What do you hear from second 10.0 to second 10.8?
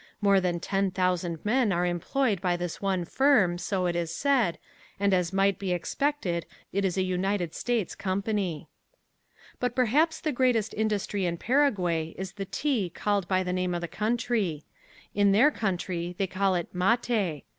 the greatest